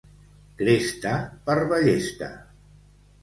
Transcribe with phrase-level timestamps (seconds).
[0.61, 1.11] Cresta
[1.49, 2.29] per ballesta.